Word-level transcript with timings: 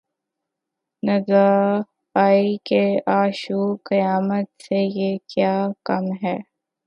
ندا 1.03 1.47
آئی 2.15 2.49
کہ 2.67 2.81
آشوب 3.19 3.77
قیامت 3.85 4.47
سے 4.63 4.79
یہ 4.99 5.17
کیا 5.27 5.55
کم 5.85 6.05
ہے 6.23 6.37